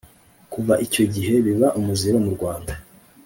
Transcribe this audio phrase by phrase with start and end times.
[0.53, 2.73] kuva icyo gihe biba umuziro mu rwanda\